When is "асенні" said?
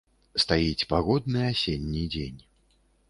1.51-2.03